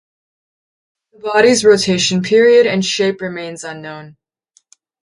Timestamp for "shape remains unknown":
2.83-4.17